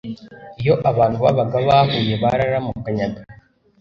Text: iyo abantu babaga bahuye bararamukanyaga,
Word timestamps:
iyo 0.61 0.73
abantu 0.91 1.17
babaga 1.25 1.57
bahuye 1.67 2.13
bararamukanyaga, 2.23 3.21